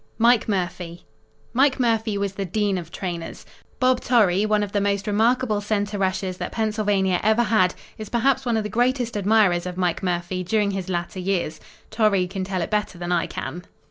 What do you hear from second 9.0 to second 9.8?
admirers of